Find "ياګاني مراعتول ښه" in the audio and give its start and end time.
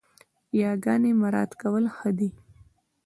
0.61-2.09